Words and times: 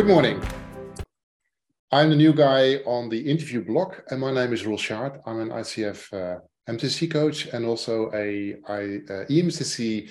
Good 0.00 0.08
morning. 0.08 0.42
I'm 1.92 2.08
the 2.08 2.16
new 2.16 2.32
guy 2.32 2.76
on 2.86 3.10
the 3.10 3.20
interview 3.20 3.62
block, 3.62 4.02
and 4.08 4.18
my 4.18 4.32
name 4.32 4.54
is 4.54 4.64
Roel. 4.64 5.20
I'm 5.26 5.40
an 5.40 5.50
ICF 5.50 6.00
uh, 6.14 6.40
MCC 6.66 7.10
coach 7.10 7.48
and 7.48 7.66
also 7.66 8.10
a 8.14 8.56
I, 8.66 8.82
uh, 9.12 9.26
EMCC 9.28 10.08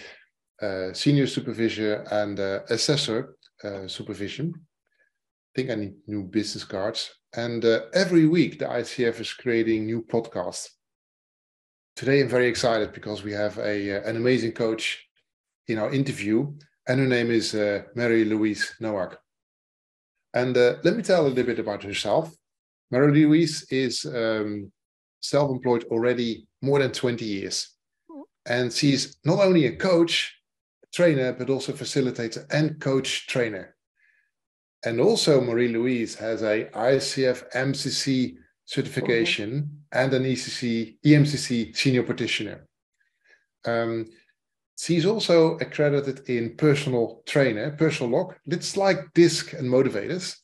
uh, 0.62 0.94
senior 0.94 1.26
supervisor 1.26 2.06
and 2.12 2.40
uh, 2.40 2.60
assessor 2.70 3.36
uh, 3.64 3.88
supervision. 3.88 4.54
I 4.56 5.52
think 5.56 5.72
I 5.72 5.76
need 5.76 5.96
new 6.06 6.22
business 6.22 6.66
cards. 6.66 7.10
And 7.34 7.66
uh, 7.66 7.86
every 7.92 8.28
week, 8.28 8.60
the 8.60 8.66
ICF 8.66 9.20
is 9.20 9.34
creating 9.34 9.88
new 9.88 10.04
podcasts. 10.04 10.68
Today, 11.96 12.22
I'm 12.22 12.30
very 12.30 12.48
excited 12.48 12.94
because 12.94 13.24
we 13.24 13.32
have 13.32 13.58
a, 13.58 14.08
an 14.08 14.18
amazing 14.18 14.52
coach 14.52 15.04
in 15.68 15.80
our 15.80 15.92
interview, 15.92 16.54
and 16.88 17.00
her 17.00 17.08
name 17.08 17.32
is 17.32 17.56
Mary 17.96 18.24
Louise 18.24 18.76
Noack. 18.80 19.16
And 20.34 20.56
uh, 20.56 20.76
let 20.84 20.96
me 20.96 21.04
tell 21.04 21.26
a 21.26 21.28
little 21.28 21.44
bit 21.44 21.60
about 21.60 21.84
herself. 21.84 22.34
Mary 22.92 23.12
Louise 23.12 23.66
is 23.72 24.06
um, 24.06 24.72
self 25.22 25.52
employed 25.52 25.86
already 25.86 26.48
more 26.62 26.80
than 26.80 26.92
20 26.92 27.26
years. 27.26 27.76
And 28.46 28.72
she's 28.72 29.18
not 29.26 29.40
only 29.40 29.66
a 29.66 29.76
coach, 29.76 30.36
trainer, 30.94 31.34
but 31.34 31.50
also 31.50 31.72
facilitator 31.74 32.46
and 32.52 32.80
coach 32.80 33.28
trainer. 33.28 33.76
And 34.86 35.00
also, 35.02 35.42
Marie 35.42 35.68
Louise 35.68 36.16
has 36.16 36.42
a 36.42 36.66
ICF 36.74 37.52
MCC 37.52 38.36
certification 38.66 39.52
mm-hmm. 39.52 40.00
and 40.00 40.14
an 40.14 40.24
ECC, 40.24 40.98
EMCC 41.06 41.76
senior 41.76 42.04
practitioner. 42.04 42.66
Um, 43.66 44.06
She's 44.80 45.06
also 45.06 45.58
accredited 45.58 46.30
in 46.30 46.56
persolog 46.56 47.26
trainer, 47.26 47.76
persolog. 47.76 48.36
It's 48.46 48.78
like 48.78 49.14
DISC 49.14 49.52
and 49.52 49.70
Motivators. 49.70 50.38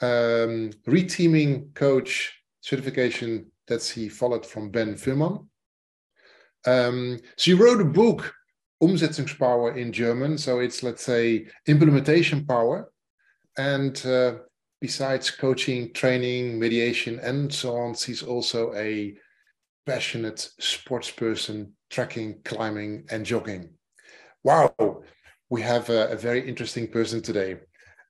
Um, 0.00 0.70
reteaming 0.86 1.74
coach 1.74 2.40
certification 2.60 3.50
that 3.66 3.82
she 3.82 4.08
followed 4.08 4.46
from 4.46 4.70
Ben 4.70 4.94
Furman. 4.96 5.50
Um, 6.64 7.18
she 7.36 7.54
wrote 7.54 7.80
a 7.80 7.84
book, 7.84 8.32
Umsetzungspower 8.80 9.76
in 9.76 9.92
German. 9.92 10.38
So 10.38 10.60
it's, 10.60 10.84
let's 10.84 11.02
say, 11.02 11.48
implementation 11.66 12.46
power. 12.46 12.92
And 13.58 13.94
uh, 14.06 14.34
besides 14.80 15.32
coaching, 15.32 15.92
training, 15.92 16.60
mediation, 16.60 17.18
and 17.18 17.52
so 17.52 17.74
on, 17.76 17.94
she's 17.94 18.22
also 18.22 18.72
a 18.74 19.16
passionate 19.84 20.48
sports 20.60 21.10
person 21.10 21.72
trekking, 21.94 22.34
climbing, 22.44 23.04
and 23.10 23.24
jogging. 23.24 23.70
Wow, 24.42 24.74
we 25.48 25.62
have 25.62 25.88
a, 25.90 26.08
a 26.08 26.16
very 26.16 26.46
interesting 26.46 26.88
person 26.88 27.22
today. 27.22 27.60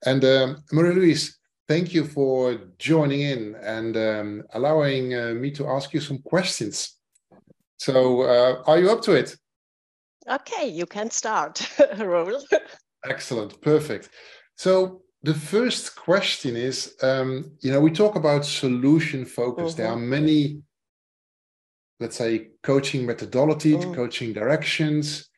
And 0.07 0.25
um, 0.25 0.65
Marie 0.73 0.95
Louise, 0.95 1.39
thank 1.69 1.93
you 1.93 2.05
for 2.05 2.59
joining 2.79 3.21
in 3.21 3.55
and 3.57 3.97
um, 3.97 4.43
allowing 4.55 5.15
uh, 5.15 5.35
me 5.35 5.51
to 5.53 5.69
ask 5.69 5.93
you 5.93 6.01
some 6.01 6.19
questions. 6.19 6.97
So, 7.79 8.23
uh, 8.23 8.63
are 8.67 8.79
you 8.79 8.91
up 8.91 9.03
to 9.03 9.13
it? 9.13 9.37
Okay, 10.29 10.67
you 10.69 10.87
can 10.87 11.11
start, 11.11 11.55
Roel. 11.99 12.43
Excellent, 13.05 13.61
perfect. 13.61 14.09
So, 14.57 15.03
the 15.23 15.35
first 15.35 15.97
question 15.97 16.57
is 16.57 16.95
um, 17.03 17.53
you 17.61 17.71
know, 17.71 17.81
we 17.81 17.91
talk 17.91 18.15
about 18.17 18.47
solution 18.47 19.27
focus. 19.27 19.73
Mm-hmm. 19.73 19.83
There 19.83 19.91
are 19.91 19.97
many 19.97 20.63
let's 22.01 22.17
say 22.17 22.49
coaching 22.63 23.07
methodology 23.07 23.75
mm. 23.75 23.95
coaching 23.95 24.33
directions 24.33 25.29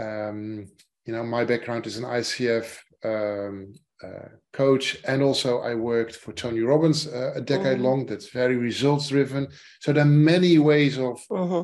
um, 0.00 0.66
you 1.04 1.12
know 1.12 1.22
my 1.22 1.44
background 1.44 1.86
is 1.86 1.98
an 1.98 2.04
icf 2.04 2.78
um, 3.04 3.72
uh, 4.02 4.28
coach 4.52 4.98
and 5.06 5.22
also 5.22 5.60
i 5.60 5.74
worked 5.74 6.16
for 6.16 6.32
tony 6.32 6.60
robbins 6.60 7.06
uh, 7.06 7.32
a 7.34 7.40
decade 7.40 7.78
mm. 7.78 7.82
long 7.82 8.06
that's 8.06 8.28
very 8.30 8.56
results 8.56 9.08
driven 9.08 9.48
so 9.80 9.92
there 9.92 10.04
are 10.04 10.08
many 10.32 10.58
ways 10.58 10.98
of 10.98 11.20
mm-hmm. 11.30 11.62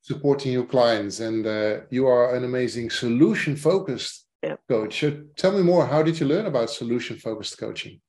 supporting 0.00 0.52
your 0.52 0.64
clients 0.64 1.20
and 1.20 1.46
uh, 1.46 1.80
you 1.90 2.06
are 2.06 2.34
an 2.34 2.44
amazing 2.44 2.88
solution 2.90 3.56
focused 3.56 4.26
yeah. 4.42 4.56
coach 4.68 5.00
so 5.00 5.22
tell 5.36 5.52
me 5.52 5.62
more 5.62 5.86
how 5.86 6.02
did 6.02 6.18
you 6.18 6.26
learn 6.26 6.46
about 6.46 6.70
solution 6.70 7.16
focused 7.18 7.58
coaching 7.58 8.00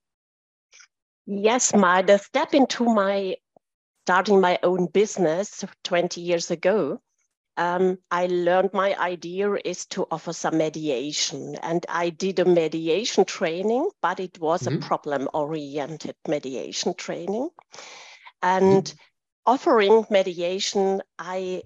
yes 1.26 1.74
my 1.74 2.02
the 2.02 2.18
step 2.18 2.54
into 2.54 2.86
my 2.86 3.36
starting 4.06 4.40
my 4.40 4.60
own 4.62 4.86
business 4.86 5.66
20 5.84 6.22
years 6.22 6.52
ago, 6.52 7.02
um, 7.58 7.98
I 8.12 8.28
learned 8.28 8.70
my 8.72 8.96
idea 9.00 9.52
is 9.66 9.88
to 9.88 10.06
offer 10.12 10.32
some 10.32 10.60
mediation. 10.60 11.56
And 11.56 11.84
I 11.90 12.12
did 12.12 12.38
a 12.38 12.46
mediation 12.46 13.26
training, 13.26 13.90
but 14.04 14.20
it 14.20 14.40
was 14.40 14.62
mm-hmm. 14.62 14.78
a 14.78 14.86
problem 14.86 15.28
oriented 15.34 16.16
mediation 16.28 16.94
training. 16.94 17.50
And 18.44 18.84
mm-hmm. 18.84 18.98
offering 19.48 20.06
mediation, 20.12 21.02
I 21.18 21.64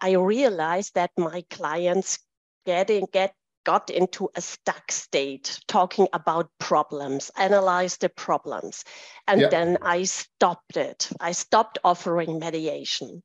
I 0.00 0.12
realized 0.12 0.94
that 0.94 1.10
my 1.18 1.44
clients 1.50 2.18
getting 2.64 3.06
get 3.12 3.34
got 3.64 3.90
into 3.90 4.30
a 4.34 4.40
stuck 4.40 4.90
state 4.90 5.60
talking 5.68 6.08
about 6.12 6.50
problems, 6.58 7.30
analyze 7.36 7.96
the 7.98 8.08
problems. 8.08 8.84
And 9.26 9.42
yeah. 9.42 9.48
then 9.48 9.78
I 9.82 10.04
stopped 10.04 10.76
it. 10.76 11.08
I 11.20 11.32
stopped 11.32 11.78
offering 11.84 12.38
mediation. 12.38 13.22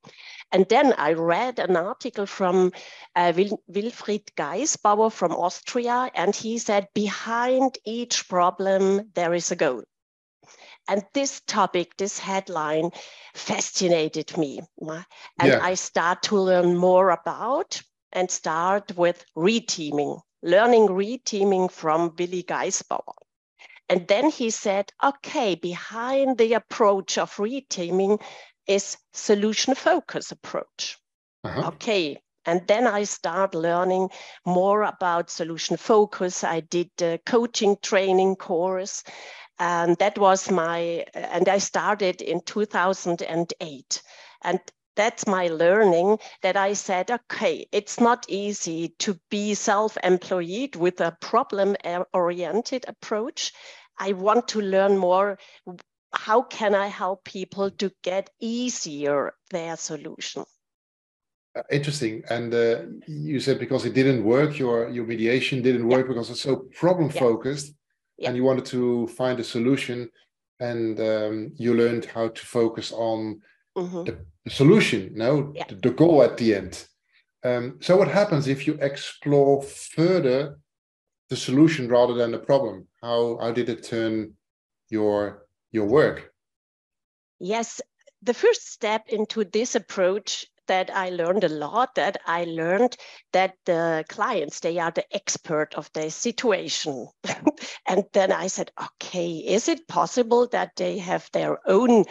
And 0.51 0.67
then 0.69 0.93
I 0.93 1.13
read 1.13 1.59
an 1.59 1.75
article 1.75 2.25
from 2.25 2.71
uh, 3.15 3.33
Wil- 3.35 3.61
Wilfried 3.71 4.33
Geisbauer 4.35 5.11
from 5.11 5.31
Austria, 5.31 6.11
and 6.13 6.35
he 6.35 6.57
said, 6.57 6.87
Behind 6.93 7.77
each 7.85 8.27
problem, 8.29 9.11
there 9.15 9.33
is 9.33 9.51
a 9.51 9.55
goal. 9.55 9.83
And 10.87 11.03
this 11.13 11.41
topic, 11.47 11.95
this 11.97 12.19
headline, 12.19 12.91
fascinated 13.33 14.37
me. 14.37 14.59
And 14.79 15.05
yeah. 15.43 15.59
I 15.61 15.75
start 15.75 16.23
to 16.23 16.37
learn 16.37 16.75
more 16.75 17.09
about 17.09 17.81
and 18.13 18.31
start 18.31 18.95
with 18.95 19.25
reteaming 19.35 20.19
learning 20.43 20.89
reteaming 20.89 21.71
from 21.71 22.13
Willi 22.19 22.43
Geisbauer. 22.43 23.15
And 23.89 24.07
then 24.07 24.29
he 24.29 24.49
said, 24.49 24.91
okay, 25.03 25.55
behind 25.55 26.37
the 26.37 26.53
approach 26.53 27.17
of 27.17 27.35
reteaming 27.35 28.21
is 28.67 28.97
solution 29.13 29.75
focus 29.75 30.31
approach. 30.31 30.97
Uh-huh. 31.43 31.69
Okay. 31.69 32.19
And 32.45 32.67
then 32.67 32.87
I 32.87 33.05
start 33.05 33.55
learning 33.55 34.09
more 34.45 34.83
about 34.83 35.29
solution 35.29 35.77
focus. 35.77 36.43
I 36.43 36.59
did 36.59 36.91
a 37.01 37.19
coaching 37.25 37.77
training 37.81 38.35
course. 38.35 39.03
And 39.59 39.95
that 39.97 40.17
was 40.17 40.51
my, 40.51 41.05
and 41.13 41.47
I 41.47 41.59
started 41.59 42.21
in 42.21 42.41
2008. 42.41 44.01
And 44.43 44.59
that's 44.95 45.27
my 45.27 45.47
learning 45.47 46.19
that 46.41 46.57
I 46.57 46.73
said, 46.73 47.11
okay, 47.11 47.67
it's 47.71 47.99
not 47.99 48.25
easy 48.29 48.93
to 48.99 49.17
be 49.29 49.53
self 49.53 49.97
employed 50.03 50.75
with 50.75 51.01
a 51.01 51.17
problem 51.19 51.75
oriented 52.13 52.85
approach. 52.87 53.51
I 53.97 54.13
want 54.13 54.47
to 54.49 54.61
learn 54.61 54.97
more. 54.97 55.37
How 56.13 56.43
can 56.43 56.75
I 56.75 56.87
help 56.87 57.23
people 57.23 57.71
to 57.71 57.91
get 58.03 58.29
easier 58.39 59.33
their 59.49 59.77
solution? 59.77 60.45
Uh, 61.55 61.61
interesting. 61.71 62.23
And 62.29 62.53
uh, 62.53 62.81
you 63.07 63.39
said 63.39 63.59
because 63.59 63.85
it 63.85 63.93
didn't 63.93 64.23
work, 64.23 64.57
your 64.57 64.89
your 64.89 65.05
mediation 65.05 65.61
didn't 65.61 65.87
work 65.87 66.05
yeah. 66.05 66.13
because 66.13 66.29
it's 66.29 66.41
so 66.41 66.67
problem 66.73 67.09
focused, 67.09 67.67
yeah. 67.67 67.73
yeah. 68.17 68.27
and 68.29 68.37
you 68.37 68.43
wanted 68.43 68.65
to 68.65 69.07
find 69.07 69.39
a 69.39 69.43
solution, 69.43 70.09
and 70.59 70.99
um, 70.99 71.51
you 71.55 71.75
learned 71.75 72.05
how 72.05 72.29
to 72.29 72.45
focus 72.45 72.91
on 72.91 73.41
mm-hmm. 73.75 74.03
the 74.03 74.17
the 74.45 74.49
solution, 74.49 75.11
no, 75.15 75.53
yeah. 75.55 75.63
the, 75.69 75.75
the, 75.75 75.91
goal 75.91 76.21
at 76.21 76.37
the 76.37 76.55
end. 76.55 76.85
Um, 77.45 77.77
so 77.81 77.95
what 77.95 78.09
happens 78.09 78.47
if 78.47 78.67
you 78.67 78.77
explore 78.81 79.61
further 79.61 80.59
the 81.29 81.37
solution 81.37 81.87
rather 81.87 82.13
than 82.13 82.31
the 82.31 82.39
problem? 82.39 82.87
How 83.01 83.37
how 83.41 83.51
did 83.51 83.69
it 83.69 83.83
turn 83.83 84.33
your 84.89 85.45
your 85.71 85.85
work? 85.85 86.31
Yes, 87.39 87.81
the 88.21 88.33
first 88.33 88.71
step 88.71 89.07
into 89.09 89.43
this 89.43 89.75
approach 89.75 90.45
that 90.67 90.89
I 90.95 91.09
learned 91.09 91.43
a 91.43 91.49
lot 91.49 91.95
that 91.95 92.17
I 92.25 92.45
learned 92.45 92.95
that 93.33 93.55
the 93.65 94.05
clients 94.07 94.61
they 94.61 94.79
are 94.79 94.91
the 94.91 95.05
expert 95.13 95.73
of 95.75 95.91
their 95.91 96.09
situation 96.09 97.07
and 97.87 98.05
then 98.13 98.31
I 98.31 98.47
said 98.47 98.71
okay 98.81 99.31
is 99.31 99.67
it 99.67 99.89
possible 99.89 100.47
that 100.53 100.77
they 100.77 100.99
have 100.99 101.29
their 101.33 101.57
own 101.67 102.05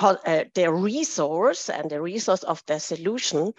uh, 0.00 0.44
their 0.54 0.72
resource 0.72 1.68
and 1.68 1.90
the 1.90 2.00
resource 2.00 2.42
of 2.42 2.62
the 2.66 2.78
solution. 2.78 3.52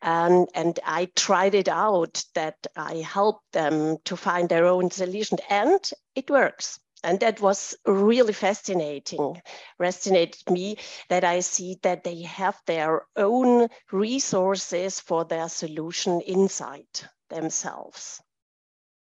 And, 0.00 0.48
and 0.54 0.78
I 0.84 1.06
tried 1.16 1.54
it 1.54 1.68
out 1.68 2.24
that 2.34 2.66
I 2.76 2.96
helped 2.96 3.52
them 3.52 3.98
to 4.04 4.16
find 4.16 4.48
their 4.48 4.66
own 4.66 4.90
solution 4.90 5.38
and 5.48 5.80
it 6.14 6.30
works. 6.30 6.80
And 7.04 7.18
that 7.20 7.40
was 7.40 7.76
really 7.84 8.32
fascinating, 8.32 9.42
fascinated 9.76 10.48
me 10.48 10.76
that 11.08 11.24
I 11.24 11.40
see 11.40 11.78
that 11.82 12.04
they 12.04 12.22
have 12.22 12.56
their 12.66 13.06
own 13.16 13.68
resources 13.90 15.00
for 15.00 15.24
their 15.24 15.48
solution 15.48 16.20
inside 16.20 16.86
themselves. 17.28 18.20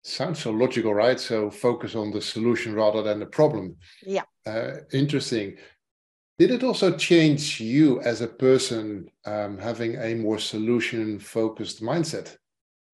Sounds 0.03 0.41
so 0.41 0.51
logical, 0.51 0.95
right? 0.95 1.19
So 1.19 1.51
focus 1.51 1.95
on 1.95 2.11
the 2.11 2.21
solution 2.21 2.75
rather 2.75 3.03
than 3.03 3.21
the 3.21 3.27
problem. 3.27 3.77
Yeah. 4.03 4.25
Uh, 4.47 4.81
interesting. 4.93 5.57
Did 6.39 6.51
it 6.51 6.65
also 6.65 6.97
change 6.97 7.61
you 7.61 8.01
as 8.01 8.21
a 8.21 8.27
person 8.27 9.09
um, 9.25 9.57
having 9.59 9.95
a 9.97 10.15
more 10.15 10.39
solution 10.39 11.19
focused 11.21 11.81
mindset? 11.81 12.37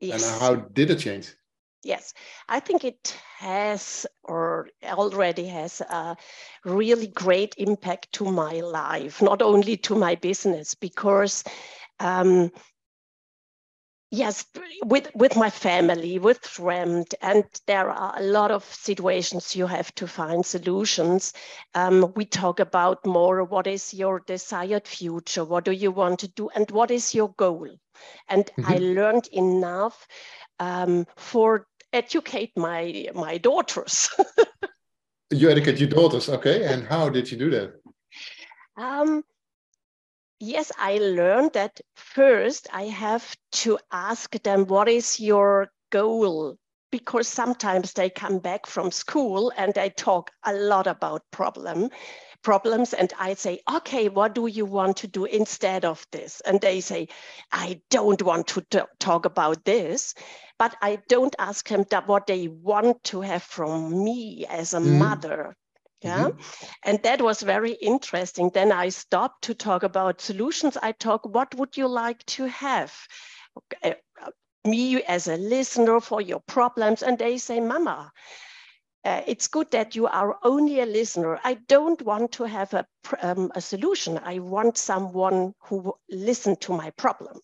Yes. 0.01 0.23
And 0.23 0.41
how 0.41 0.55
did 0.57 0.91
it 0.91 0.99
change? 0.99 1.35
Yes, 1.83 2.13
I 2.49 2.61
think 2.61 2.85
it 2.85 3.17
has 3.39 4.07
or 4.25 4.69
already 4.85 5.47
has 5.47 5.81
a 5.81 6.15
really 6.67 7.07
great 7.07 7.55
impact 7.57 8.13
to 8.13 8.25
my 8.31 8.61
life, 8.61 9.23
not 9.23 9.41
only 9.41 9.79
to 9.79 9.95
my 9.95 10.15
business, 10.17 10.75
because 10.75 11.43
um, 11.99 12.51
yes 14.11 14.45
with 14.85 15.11
with 15.15 15.37
my 15.37 15.51
family 15.51 16.19
with 16.19 16.39
friends 16.45 17.15
and 17.23 17.45
there 17.67 17.91
are 17.91 18.19
a 18.19 18.23
lot 18.23 18.51
of 18.51 18.65
situations 18.65 19.55
you 19.55 19.67
have 19.67 19.95
to 19.95 20.07
find 20.07 20.45
solutions. 20.45 21.33
Um, 21.75 22.13
we 22.17 22.25
talk 22.25 22.61
about 22.61 23.07
more 23.07 23.45
what 23.45 23.67
is 23.67 23.95
your 23.95 24.21
desired 24.27 24.89
future 24.89 25.45
what 25.45 25.65
do 25.65 25.73
you 25.73 25.93
want 25.93 26.19
to 26.21 26.29
do 26.29 26.49
and 26.55 26.71
what 26.71 26.91
is 26.91 27.15
your 27.15 27.33
goal. 27.37 27.69
And 28.29 28.47
mm-hmm. 28.47 28.73
i 28.73 28.77
learned 28.79 29.29
enough 29.33 30.07
um, 30.59 31.07
for 31.17 31.67
educate 31.93 32.53
my 32.57 33.09
my 33.15 33.39
daughters. 33.39 34.09
You 35.33 35.49
educate 35.49 35.79
your 35.79 35.89
daughters 35.89 36.29
okay 36.29 36.65
and 36.65 36.85
how 36.89 37.09
did 37.09 37.31
you 37.31 37.39
do 37.39 37.51
that? 37.51 37.75
Um, 38.77 39.23
yes, 40.41 40.73
I 40.79 40.99
learned 40.99 41.53
that 41.53 41.81
first 41.95 42.67
I 42.73 42.85
have 42.85 43.37
to 43.53 43.79
ask 43.93 44.31
them, 44.43 44.67
what 44.67 44.89
is 44.89 45.21
your 45.21 45.69
goal? 45.91 46.57
Because 46.91 47.29
sometimes 47.29 47.93
they 47.93 48.11
come 48.11 48.39
back 48.39 48.67
from 48.67 48.91
school 48.91 49.53
and 49.57 49.73
they 49.75 49.91
talk 49.91 50.31
a 50.45 50.53
lot 50.53 50.87
about 50.87 51.23
problem 51.31 51.91
problems 52.43 52.95
and 52.95 53.13
I 53.19 53.35
say, 53.35 53.61
okay, 53.71 54.09
what 54.09 54.35
do 54.35 54.47
you 54.47 54.65
want 54.65 54.97
to 54.99 55.07
do 55.07 55.27
instead 55.27 55.85
of 55.85 56.07
this? 56.11 56.41
And 56.41 56.61
they 56.61 56.81
say, 56.81 57.09
I 57.53 57.83
don't 57.91 58.23
want 58.23 58.47
to 58.49 58.63
t- 58.71 58.81
talk 58.99 59.27
about 59.27 59.65
this, 59.65 60.15
but 60.59 60.75
I 60.81 61.01
don't 61.09 61.37
ask 61.39 61.69
them 61.69 61.85
that 61.91 62.09
what 62.09 62.27
they 62.27 62.49
want 62.49 63.05
to 63.05 63.21
have 63.21 63.43
from 63.43 64.05
me 64.05 64.47
as 64.49 64.73
a 64.73 64.79
mm. 64.79 64.99
mother 64.99 65.55
yeah 66.03 66.29
mm-hmm. 66.29 66.67
and 66.85 67.03
that 67.03 67.21
was 67.21 67.43
very 67.43 67.73
interesting 67.73 68.51
then 68.55 68.73
i 68.73 68.89
stopped 68.89 69.43
to 69.43 69.55
talk 69.55 69.83
about 69.83 70.21
solutions 70.21 70.77
i 70.83 70.93
talk 70.93 71.25
what 71.25 71.55
would 71.55 71.77
you 71.77 71.89
like 71.89 72.25
to 72.27 72.45
have. 72.47 72.95
Uh, 73.83 73.93
me 74.65 75.03
as 75.05 75.27
a 75.27 75.37
listener 75.37 76.01
for 76.01 76.21
your 76.21 76.41
problems 76.41 77.03
and 77.03 77.19
they 77.19 77.39
say 77.39 77.61
mama 77.61 78.13
uh, 79.05 79.23
it's 79.27 79.49
good 79.49 79.71
that 79.71 79.97
you 79.97 80.07
are 80.07 80.37
only 80.43 80.81
a 80.81 80.87
listener. 80.87 81.39
I 81.43 81.55
don't 81.69 82.01
want 82.03 82.33
to 82.33 82.45
have 82.45 82.75
a, 82.75 82.85
um, 83.23 83.51
a 83.55 83.61
solution. 83.61 84.21
I 84.23 84.41
want 84.41 84.77
someone 84.77 85.55
who 85.61 85.95
listen 86.11 86.57
to 86.57 86.75
my 86.75 86.91
problem. 86.91 87.41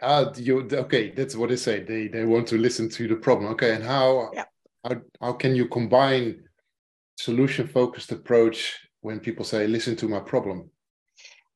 Uh, 0.00 0.32
you, 0.36 0.68
okay, 0.72 1.10
that's 1.10 1.34
what 1.34 1.48
they 1.48 1.56
say. 1.56 1.80
They 1.80 2.08
they 2.08 2.24
want 2.24 2.46
to 2.48 2.58
listen 2.58 2.88
to 2.90 3.08
the 3.08 3.16
problem. 3.16 3.50
Okay, 3.52 3.74
and 3.74 3.82
how 3.82 4.30
yeah. 4.34 4.44
how, 4.84 4.96
how 5.20 5.32
can 5.32 5.56
you 5.56 5.66
combine 5.66 6.43
solution 7.16 7.66
focused 7.66 8.12
approach 8.12 8.78
when 9.00 9.20
people 9.20 9.44
say 9.44 9.66
listen 9.66 9.96
to 9.96 10.08
my 10.08 10.20
problem. 10.20 10.70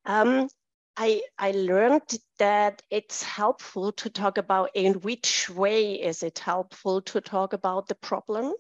Um, 0.05 0.49
I, 0.97 1.23
I 1.39 1.53
learned 1.53 2.19
that 2.39 2.83
it's 2.91 3.23
helpful 3.23 3.93
to 3.93 4.11
talk 4.11 4.37
about 4.37 4.71
in 4.75 4.95
which 4.95 5.49
way 5.49 5.95
is 5.95 6.23
it 6.23 6.41
helpful 6.41 7.03
to 7.03 7.21
talk 7.21 7.53
about 7.53 7.87
the 7.89 7.95
problem. 7.95 8.53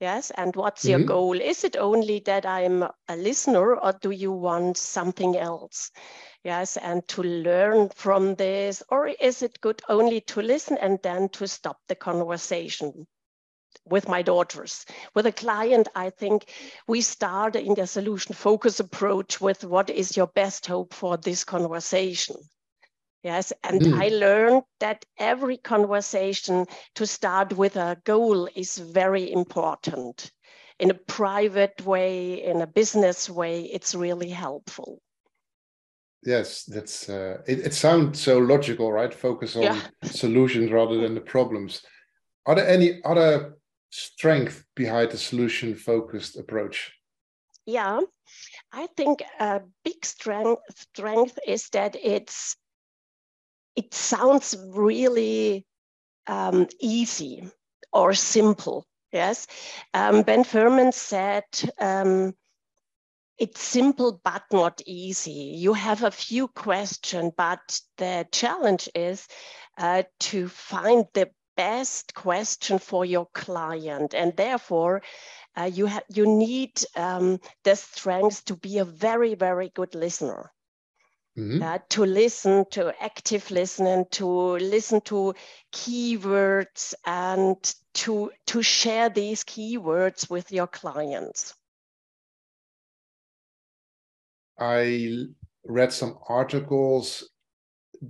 Yes 0.00 0.30
and 0.36 0.54
what's 0.56 0.84
your 0.84 0.98
mm-hmm. 0.98 1.08
goal? 1.08 1.40
Is 1.40 1.64
it 1.64 1.76
only 1.76 2.20
that 2.26 2.44
i'm 2.44 2.82
a 2.82 3.16
listener 3.16 3.76
or 3.76 3.92
do 4.00 4.10
you 4.10 4.32
want 4.32 4.76
something 4.76 5.36
else? 5.36 5.90
Yes 6.44 6.76
and 6.76 7.06
to 7.08 7.22
learn 7.22 7.88
from 7.90 8.34
this 8.34 8.82
or 8.88 9.08
is 9.08 9.42
it 9.42 9.60
good 9.60 9.82
only 9.88 10.20
to 10.22 10.42
listen 10.42 10.76
and 10.78 10.98
then 11.02 11.28
to 11.30 11.46
stop 11.46 11.78
the 11.88 11.94
conversation 11.94 13.06
with 13.84 14.08
my 14.08 14.22
daughters. 14.22 14.84
With 15.14 15.26
a 15.26 15.32
client, 15.32 15.88
I 15.94 16.10
think 16.10 16.46
we 16.86 17.00
start 17.00 17.56
in 17.56 17.74
the 17.74 17.86
solution 17.86 18.34
focus 18.34 18.80
approach 18.80 19.40
with 19.40 19.64
what 19.64 19.90
is 19.90 20.16
your 20.16 20.28
best 20.28 20.66
hope 20.66 20.94
for 20.94 21.16
this 21.16 21.44
conversation. 21.44 22.36
Yes, 23.22 23.52
and 23.62 23.80
mm. 23.80 24.02
I 24.02 24.08
learned 24.08 24.62
that 24.80 25.04
every 25.16 25.56
conversation 25.56 26.66
to 26.96 27.06
start 27.06 27.56
with 27.56 27.76
a 27.76 27.96
goal 28.04 28.48
is 28.56 28.78
very 28.78 29.32
important. 29.32 30.32
In 30.80 30.90
a 30.90 30.94
private 30.94 31.86
way, 31.86 32.42
in 32.42 32.60
a 32.60 32.66
business 32.66 33.30
way, 33.30 33.62
it's 33.62 33.94
really 33.94 34.30
helpful. 34.30 35.00
Yes, 36.24 36.64
that's 36.64 37.08
uh, 37.08 37.42
it, 37.46 37.60
it 37.60 37.74
sounds 37.74 38.20
so 38.20 38.38
logical, 38.38 38.90
right? 38.92 39.14
Focus 39.14 39.54
on 39.54 39.62
yeah. 39.62 39.80
solutions 40.04 40.72
rather 40.72 41.00
than 41.00 41.14
the 41.14 41.20
problems. 41.20 41.82
Are 42.46 42.56
there 42.56 42.68
any 42.68 43.00
other 43.04 43.56
strength 43.92 44.64
behind 44.74 45.10
the 45.10 45.18
solution 45.18 45.74
focused 45.74 46.36
approach? 46.36 46.92
Yeah, 47.66 48.00
I 48.72 48.88
think 48.96 49.22
a 49.38 49.60
big 49.84 50.04
strength 50.04 50.62
strength 50.74 51.38
is 51.46 51.68
that 51.70 51.94
it's 52.02 52.56
it 53.76 53.94
sounds 53.94 54.56
really 54.70 55.64
um, 56.26 56.66
easy 56.80 57.48
or 57.92 58.14
simple. 58.14 58.86
Yes, 59.12 59.46
um, 59.94 60.22
Ben 60.22 60.44
Furman 60.44 60.92
said. 60.92 61.44
Um, 61.78 62.34
it's 63.38 63.60
simple 63.60 64.20
but 64.22 64.44
not 64.52 64.80
easy. 64.86 65.56
You 65.56 65.72
have 65.72 66.04
a 66.04 66.10
few 66.10 66.48
questions, 66.48 67.32
but 67.36 67.80
the 67.96 68.26
challenge 68.30 68.88
is 68.94 69.26
uh, 69.78 70.04
to 70.20 70.48
find 70.48 71.06
the 71.14 71.30
best 71.56 72.14
question 72.14 72.78
for 72.78 73.04
your 73.04 73.26
client 73.34 74.14
and 74.14 74.36
therefore 74.36 75.02
uh, 75.56 75.70
you 75.72 75.86
have 75.86 76.04
you 76.08 76.26
need 76.26 76.72
um, 76.96 77.38
the 77.64 77.76
strength 77.76 78.44
to 78.44 78.56
be 78.56 78.78
a 78.78 78.84
very 78.84 79.34
very 79.34 79.70
good 79.74 79.94
listener 79.94 80.50
mm-hmm. 81.38 81.62
uh, 81.62 81.78
to 81.88 82.04
listen 82.04 82.64
to 82.70 82.92
active 83.02 83.50
listening 83.50 84.04
to 84.10 84.26
listen 84.26 85.00
to 85.02 85.34
keywords 85.72 86.94
and 87.06 87.74
to 87.94 88.30
to 88.46 88.62
share 88.62 89.08
these 89.08 89.44
keywords 89.44 90.30
with 90.30 90.50
your 90.50 90.66
clients 90.66 91.54
i 94.58 95.26
read 95.64 95.92
some 95.92 96.18
articles 96.28 97.28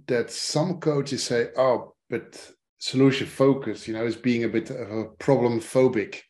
that 0.06 0.30
some 0.30 0.80
coaches 0.80 1.24
say 1.24 1.48
oh 1.56 1.94
but 2.08 2.52
solution 2.82 3.28
focus, 3.28 3.86
you 3.86 3.94
know, 3.94 4.04
is 4.04 4.16
being 4.16 4.42
a 4.42 4.48
bit 4.48 4.68
of 4.70 4.90
a 4.90 5.04
problem 5.04 5.60
phobic. 5.60 6.22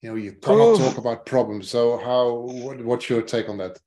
You 0.00 0.08
know, 0.08 0.16
you 0.16 0.32
cannot 0.32 0.58
oh. 0.58 0.78
talk 0.78 0.96
about 0.96 1.26
problems. 1.26 1.68
So, 1.68 1.98
how? 1.98 2.32
What, 2.36 2.82
what's 2.82 3.10
your 3.10 3.20
take 3.20 3.50
on 3.50 3.58
that? 3.58 3.78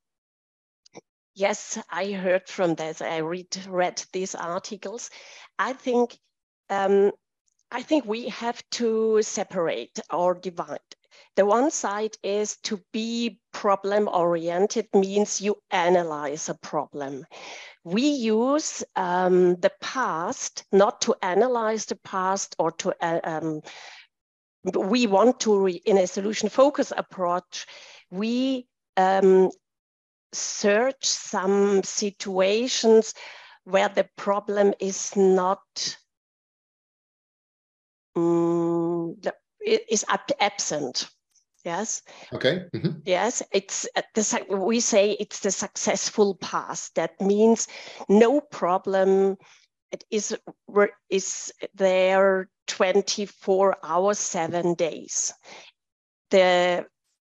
Yes, 1.33 1.79
I 1.89 2.11
heard 2.11 2.47
from 2.47 2.75
this. 2.75 3.01
I 3.01 3.17
read 3.17 3.47
read 3.67 4.03
these 4.13 4.35
articles. 4.35 5.09
I 5.57 5.73
think 5.73 6.15
um, 6.69 7.11
I 7.71 7.81
think 7.81 8.05
we 8.05 8.29
have 8.29 8.61
to 8.73 9.23
separate 9.23 9.99
or 10.11 10.35
divide. 10.35 10.79
The 11.35 11.45
one 11.45 11.71
side 11.71 12.15
is 12.21 12.57
to 12.63 12.79
be 12.91 13.39
problem 13.51 14.07
oriented 14.07 14.87
means 14.93 15.41
you 15.41 15.55
analyze 15.71 16.47
a 16.47 16.53
problem. 16.53 17.25
We 17.83 18.03
use 18.03 18.83
um, 18.95 19.55
the 19.55 19.71
past 19.81 20.63
not 20.71 21.01
to 21.01 21.15
analyze 21.21 21.85
the 21.85 21.95
past 21.95 22.55
or 22.59 22.71
to 22.71 22.93
uh, 23.01 23.19
um, 23.23 23.61
we 24.63 25.07
want 25.07 25.39
to 25.41 25.67
in 25.67 25.97
a 25.97 26.07
solution 26.07 26.47
focus 26.47 26.93
approach 26.95 27.65
we 28.13 28.67
um, 28.95 29.49
search 30.31 31.03
some 31.03 31.83
situations 31.83 33.13
where 33.63 33.89
the 33.89 34.07
problem 34.17 34.73
is 34.79 35.15
not 35.15 35.97
um, 38.15 39.15
is 39.65 40.05
absent 40.39 41.09
Yes. 41.63 42.01
Okay. 42.33 42.65
Mm-hmm. 42.73 42.99
Yes, 43.05 43.41
it's 43.53 43.87
uh, 43.95 44.01
the 44.15 44.45
we 44.49 44.79
say 44.79 45.11
it's 45.11 45.39
the 45.39 45.51
successful 45.51 46.35
past. 46.35 46.95
That 46.95 47.19
means 47.21 47.67
no 48.09 48.41
problem. 48.41 49.37
It 49.91 50.03
is 50.11 50.35
is 51.09 51.53
there 51.73 52.49
24 52.67 53.77
hours, 53.83 54.19
seven 54.19 54.73
days. 54.73 55.33
The 56.31 56.85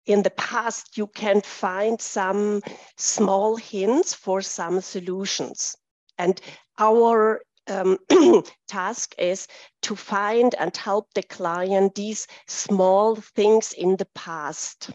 in 0.07 0.23
the 0.23 0.31
past 0.31 0.97
you 0.97 1.07
can 1.09 1.43
find 1.43 2.01
some 2.01 2.63
small 2.97 3.57
hints 3.57 4.15
for 4.15 4.41
some 4.41 4.81
solutions, 4.81 5.77
and 6.17 6.41
our 6.79 7.43
um, 7.69 7.99
task 8.69 9.15
is 9.19 9.47
to 9.83 9.97
find 9.97 10.55
and 10.59 10.77
help 10.77 11.13
the 11.15 11.23
client 11.23 11.95
these 11.95 12.27
small 12.47 13.17
things 13.17 13.73
in 13.73 13.97
the 13.97 14.09
past. 14.15 14.91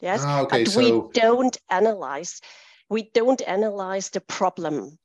Yes, 0.00 0.22
ah, 0.24 0.42
okay, 0.42 0.64
but 0.64 0.72
so... 0.72 0.80
we 0.80 1.12
don't 1.12 1.56
analyze. 1.70 2.40
We 2.88 3.10
don't 3.14 3.42
analyze 3.46 4.10
the 4.10 4.20
problem. 4.20 4.98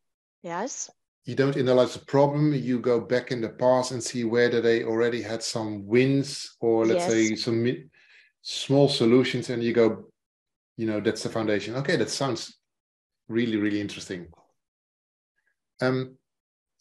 Yes. 0.44 0.90
You 1.26 1.36
don't 1.36 1.58
analyze 1.58 1.94
the 1.94 2.06
problem. 2.06 2.54
You 2.54 2.80
go 2.80 3.00
back 3.00 3.32
in 3.32 3.42
the 3.42 3.50
past 3.50 3.92
and 3.92 4.04
see 4.04 4.24
whether 4.24 4.62
they 4.62 4.84
already 4.84 5.22
had 5.22 5.42
some 5.42 5.86
wins 5.88 6.56
or 6.60 6.86
let's 6.86 7.08
yes. 7.08 7.12
say 7.12 7.36
some 7.36 7.90
small 8.42 8.90
solutions, 8.90 9.50
and 9.50 9.64
you 9.64 9.74
go, 9.74 10.06
you 10.76 10.86
know, 10.86 11.00
that's 11.00 11.24
the 11.24 11.30
foundation. 11.30 11.76
Okay, 11.76 11.96
that 11.96 12.10
sounds 12.10 12.58
really 13.30 13.58
really 13.58 13.80
interesting. 13.80 14.28
Um, 15.82 16.18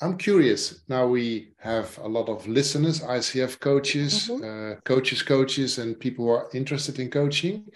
I'm 0.02 0.18
curious. 0.18 0.82
Now 0.88 1.06
we 1.06 1.52
have 1.58 1.96
a 1.98 2.08
lot 2.08 2.28
of 2.28 2.48
listeners, 2.48 3.00
ICF 3.00 3.60
coaches, 3.60 4.28
mm-hmm. 4.28 4.72
uh, 4.72 4.80
coaches, 4.80 5.22
coaches, 5.22 5.78
and 5.78 5.98
people 5.98 6.24
who 6.24 6.32
are 6.32 6.48
interested 6.52 6.98
in 6.98 7.08
coaching. 7.08 7.66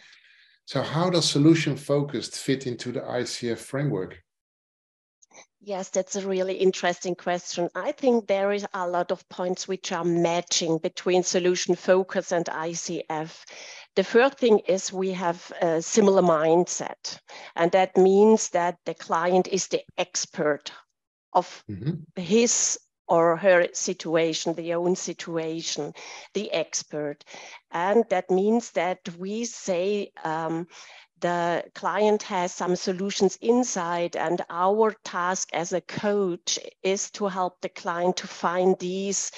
So, 0.64 0.82
how 0.82 1.08
does 1.08 1.30
solution 1.30 1.76
focused 1.76 2.34
fit 2.36 2.66
into 2.66 2.90
the 2.90 3.00
ICF 3.00 3.58
framework? 3.58 4.20
Yes, 5.60 5.88
that's 5.90 6.16
a 6.16 6.26
really 6.26 6.54
interesting 6.54 7.14
question. 7.14 7.68
I 7.76 7.92
think 7.92 8.26
there 8.26 8.50
is 8.50 8.66
a 8.74 8.88
lot 8.88 9.12
of 9.12 9.28
points 9.28 9.68
which 9.68 9.92
are 9.92 10.04
matching 10.04 10.78
between 10.78 11.22
solution 11.22 11.76
focus 11.76 12.32
and 12.32 12.46
ICF. 12.46 13.44
The 13.94 14.04
first 14.04 14.38
thing 14.38 14.58
is 14.66 14.92
we 14.92 15.12
have 15.12 15.52
a 15.62 15.80
similar 15.80 16.22
mindset, 16.22 17.20
and 17.54 17.70
that 17.70 17.96
means 17.96 18.48
that 18.50 18.78
the 18.84 18.94
client 18.94 19.46
is 19.46 19.68
the 19.68 19.82
expert 19.96 20.72
of 21.36 21.64
mm-hmm. 21.70 22.20
his 22.20 22.78
or 23.08 23.36
her 23.36 23.68
situation, 23.72 24.54
the 24.54 24.74
own 24.74 24.96
situation, 24.96 25.94
the 26.34 26.50
expert. 26.50 27.24
And 27.70 28.04
that 28.10 28.30
means 28.30 28.72
that 28.72 29.08
we 29.16 29.44
say 29.44 30.10
um, 30.24 30.66
the 31.20 31.64
client 31.74 32.22
has 32.24 32.52
some 32.52 32.74
solutions 32.74 33.38
inside, 33.40 34.16
and 34.16 34.42
our 34.50 34.92
task 35.04 35.50
as 35.52 35.72
a 35.72 35.80
coach 35.80 36.58
is 36.82 37.10
to 37.12 37.26
help 37.26 37.60
the 37.60 37.68
client 37.68 38.16
to 38.18 38.26
find 38.26 38.76
these 38.78 39.30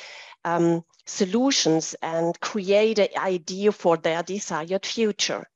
um, 0.44 0.82
solutions 1.06 1.94
and 2.00 2.40
create 2.40 2.98
an 2.98 3.08
idea 3.18 3.72
for 3.72 3.96
their 3.96 4.22
desired 4.22 4.86
future. 4.86 5.46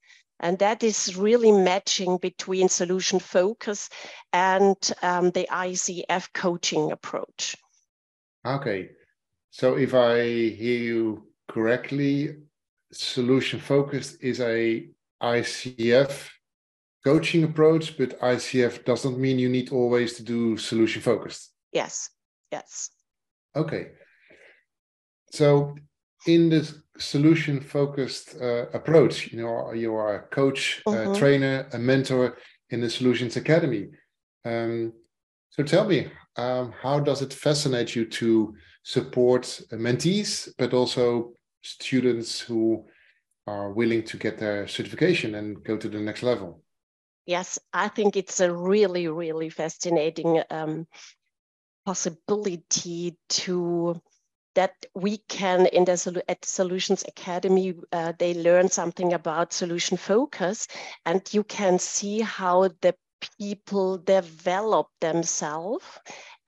And 0.42 0.58
that 0.58 0.82
is 0.82 1.16
really 1.16 1.52
matching 1.52 2.18
between 2.18 2.68
solution 2.68 3.20
focus 3.20 3.88
and 4.32 4.76
um, 5.00 5.30
the 5.30 5.46
ICF 5.50 6.32
coaching 6.34 6.90
approach. 6.90 7.56
Okay. 8.44 8.90
So 9.50 9.76
if 9.76 9.94
I 9.94 10.22
hear 10.22 10.80
you 10.80 11.28
correctly, 11.48 12.36
solution 12.92 13.60
focused 13.60 14.16
is 14.20 14.40
a 14.40 14.88
ICF 15.22 16.28
coaching 17.04 17.44
approach, 17.44 17.96
but 17.96 18.18
ICF 18.20 18.84
doesn't 18.84 19.18
mean 19.18 19.38
you 19.38 19.48
need 19.48 19.70
always 19.70 20.14
to 20.14 20.22
do 20.24 20.56
solution 20.56 21.02
focused. 21.02 21.52
Yes. 21.72 22.10
Yes. 22.50 22.90
Okay. 23.54 23.92
So 25.32 25.76
in 26.26 26.50
this 26.50 26.81
solution 26.98 27.60
focused 27.60 28.36
uh, 28.40 28.66
approach, 28.72 29.32
you 29.32 29.42
know, 29.42 29.72
you 29.72 29.94
are 29.94 30.16
a 30.16 30.22
coach, 30.28 30.82
mm-hmm. 30.86 31.12
a 31.12 31.18
trainer, 31.18 31.68
a 31.72 31.78
mentor 31.78 32.38
in 32.70 32.80
the 32.80 32.90
Solutions 32.90 33.36
Academy. 33.36 33.88
Um, 34.44 34.92
so 35.50 35.62
tell 35.62 35.86
me, 35.86 36.10
um, 36.36 36.72
how 36.80 37.00
does 37.00 37.22
it 37.22 37.32
fascinate 37.32 37.94
you 37.94 38.06
to 38.06 38.54
support 38.82 39.42
mentees, 39.72 40.48
but 40.58 40.72
also 40.72 41.32
students 41.62 42.40
who 42.40 42.84
are 43.46 43.72
willing 43.72 44.02
to 44.04 44.16
get 44.16 44.38
their 44.38 44.66
certification 44.66 45.34
and 45.34 45.62
go 45.64 45.76
to 45.76 45.88
the 45.88 46.00
next 46.00 46.22
level? 46.22 46.62
Yes, 47.26 47.58
I 47.72 47.88
think 47.88 48.16
it's 48.16 48.40
a 48.40 48.52
really, 48.52 49.08
really 49.08 49.50
fascinating 49.50 50.42
um, 50.50 50.86
possibility 51.84 53.16
to 53.28 54.00
that 54.54 54.74
we 54.94 55.18
can 55.28 55.66
in 55.66 55.84
the 55.84 56.22
at 56.28 56.44
solutions 56.44 57.04
academy 57.08 57.74
uh, 57.92 58.12
they 58.18 58.34
learn 58.34 58.68
something 58.68 59.12
about 59.12 59.52
solution 59.52 59.96
focus 59.96 60.68
and 61.06 61.22
you 61.32 61.44
can 61.44 61.78
see 61.78 62.20
how 62.20 62.68
the 62.80 62.94
people 63.38 63.98
develop 63.98 64.88
themselves 65.00 65.84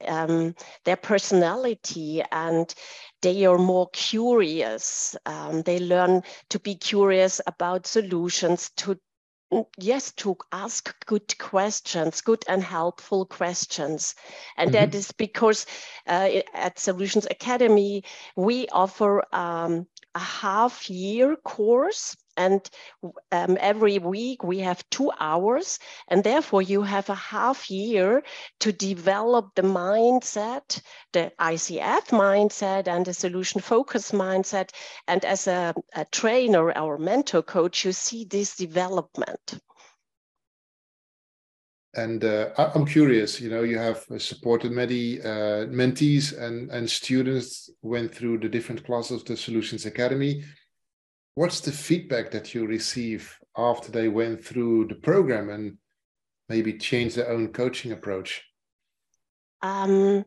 um, 0.07 0.55
their 0.85 0.97
personality 0.97 2.23
and 2.33 2.75
they 3.23 3.47
are 3.47 3.59
more 3.59 3.89
curious. 3.93 5.17
Um, 5.27 5.63
they 5.63 5.79
learn 5.79 6.23
to 6.51 6.59
be 6.59 6.75
curious 6.75 7.41
about 7.47 7.87
solutions 7.87 8.71
to 8.79 8.99
yes 9.79 10.13
to 10.13 10.37
ask 10.53 10.95
good 11.07 11.39
questions 11.39 12.21
good 12.21 12.45
and 12.49 12.63
helpful 12.63 13.27
questions 13.27 14.15
and 14.57 14.71
mm-hmm. 14.71 14.91
that 14.91 14.95
is 14.95 15.13
because 15.13 15.67
uh, 16.07 16.29
at 16.55 16.79
solutions 16.79 17.27
academy 17.31 18.03
we 18.37 18.67
offer 18.69 19.23
um, 19.35 19.87
a 20.15 20.19
half 20.19 20.89
year 20.91 21.37
course 21.37 22.17
and 22.37 22.69
um, 23.33 23.57
every 23.61 23.99
week 23.99 24.43
we 24.43 24.59
have 24.59 24.89
two 24.91 25.11
hours 25.21 25.79
and 26.09 26.25
therefore 26.25 26.63
you 26.63 26.83
have 26.83 27.09
a 27.09 27.15
half 27.15 27.71
year 27.71 28.23
to 28.61 28.73
develop 28.73 29.55
the 29.55 29.63
mindset 29.63 30.81
the 31.13 31.33
icf 31.41 32.07
mindset 32.09 32.89
and 32.89 33.07
the 33.07 33.15
solution 33.15 33.61
focus 33.61 34.13
mindset 34.13 34.71
and 35.09 35.25
as 35.25 35.47
a, 35.47 35.75
a 35.95 36.05
trainer 36.07 36.73
or 36.79 36.99
mentor 36.99 37.43
coach 37.43 37.85
you 37.85 37.93
see 37.93 38.25
this 38.25 38.57
development 38.57 39.61
and 41.97 42.25
uh, 42.25 42.51
I'm 42.57 42.87
curious, 42.87 43.41
you 43.41 43.51
know, 43.51 43.63
you 43.63 43.79
have 43.79 44.05
supported 44.19 44.73
many 44.73 45.21
uh, 45.21 45.67
mentees 45.67 46.37
and, 46.37 46.71
and 46.71 46.91
students 46.91 47.71
went 47.83 48.13
through 48.13 48.39
the 48.39 48.49
different 48.49 48.85
classes 48.85 49.21
of 49.21 49.25
the 49.27 49.37
Solutions 49.37 49.87
Academy. 49.87 50.43
What's 51.37 51.61
the 51.61 51.73
feedback 51.73 52.31
that 52.31 52.55
you 52.55 52.67
receive 52.67 53.39
after 53.57 53.91
they 53.91 54.09
went 54.09 54.45
through 54.45 54.87
the 54.87 54.95
program 54.95 55.51
and 55.51 55.79
maybe 56.49 56.79
change 56.79 57.15
their 57.15 57.31
own 57.31 57.53
coaching 57.53 57.91
approach? 57.93 58.45
Um, 59.61 60.25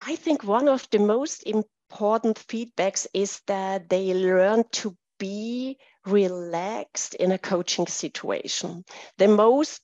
I 0.00 0.16
think 0.16 0.42
one 0.42 0.68
of 0.68 0.88
the 0.90 0.98
most 0.98 1.42
important 1.44 2.36
feedbacks 2.48 3.06
is 3.14 3.40
that 3.46 3.88
they 3.88 4.14
learn 4.14 4.64
to 4.72 4.96
be 5.24 5.78
relaxed 6.04 7.14
in 7.14 7.32
a 7.32 7.38
coaching 7.38 7.86
situation. 7.86 8.84
The 9.16 9.28
most 9.28 9.80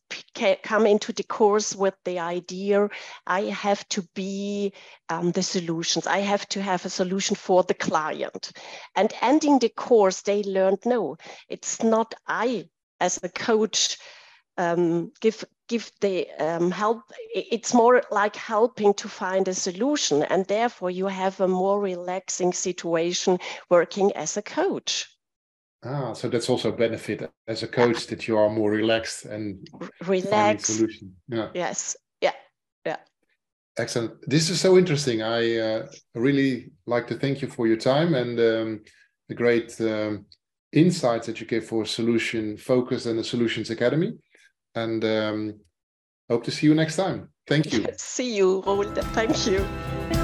come 0.63 0.87
into 0.87 1.13
the 1.15 1.23
course 1.23 1.75
with 1.75 1.95
the 2.05 2.19
idea 2.19 2.89
I 3.27 3.43
have 3.45 3.89
to 3.89 4.03
be 4.15 4.75
um, 5.09 5.33
the 5.33 5.43
solutions. 5.43 6.07
I 6.07 6.19
have 6.19 6.47
to 6.49 6.61
have 6.63 6.85
a 6.85 6.91
solution 6.91 7.37
for 7.37 7.63
the 7.63 7.75
client. 7.89 8.53
And 8.95 9.15
ending 9.23 9.59
the 9.61 9.71
course, 9.71 10.21
they 10.21 10.43
learned 10.43 10.81
no, 10.85 11.17
it's 11.49 11.83
not 11.83 12.15
I 12.27 12.69
as 13.01 13.19
a 13.23 13.31
coach 13.31 13.97
um, 14.59 15.13
give 15.21 15.43
give 15.69 15.91
the 16.01 16.29
um, 16.39 16.71
help. 16.71 17.03
It's 17.35 17.73
more 17.73 18.03
like 18.11 18.37
helping 18.37 18.93
to 18.95 19.09
find 19.09 19.49
a 19.49 19.55
solution, 19.55 20.23
and 20.23 20.45
therefore 20.47 20.91
you 20.91 21.07
have 21.07 21.41
a 21.41 21.49
more 21.49 21.81
relaxing 21.81 22.53
situation 22.53 23.39
working 23.71 24.13
as 24.13 24.37
a 24.37 24.43
coach. 24.43 25.10
Ah, 25.83 26.13
so 26.13 26.29
that's 26.29 26.51
also 26.51 26.69
a 26.69 26.77
benefit 26.77 27.31
as 27.49 27.63
a 27.63 27.69
coach 27.69 28.07
that 28.09 28.29
you 28.29 28.37
are 28.37 28.51
more 28.51 28.71
relaxed 28.71 29.25
and 29.25 29.67
relaxed 30.07 30.77
solution. 30.77 31.17
Yeah. 31.29 31.49
Yes. 31.55 31.97
Yeah. 32.21 32.35
Yeah. 32.85 32.99
Excellent. 33.79 34.13
This 34.29 34.51
is 34.51 34.61
so 34.61 34.77
interesting. 34.77 35.23
I 35.23 35.57
uh, 35.57 35.87
really 36.15 36.73
like 36.87 37.07
to 37.07 37.15
thank 37.15 37.41
you 37.41 37.49
for 37.49 37.67
your 37.67 37.79
time 37.79 38.15
and 38.15 38.39
um, 38.39 38.81
the 39.29 39.35
great 39.35 39.81
um, 39.81 40.27
insights 40.73 41.27
that 41.29 41.41
you 41.41 41.47
give 41.47 41.67
for 41.67 41.87
Solution 41.87 42.59
Focus 42.59 43.07
and 43.07 43.19
the 43.19 43.25
Solutions 43.25 43.71
Academy. 43.71 44.13
And 44.75 45.03
um, 45.05 45.61
hope 46.29 46.45
to 46.45 46.51
see 46.51 46.67
you 46.67 46.75
next 46.75 46.97
time. 46.97 47.31
Thank 47.47 47.73
you. 47.73 47.87
see 47.97 48.37
you, 48.37 48.63
Roel. 48.67 48.93
Thank 49.15 49.47
you. 49.47 50.20